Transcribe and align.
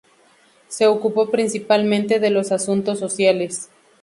Se 0.67 0.87
ocupó 0.87 1.29
principalmente 1.29 2.19
de 2.19 2.31
los 2.31 2.51
asuntos 2.51 2.97
sociales. 2.97 3.69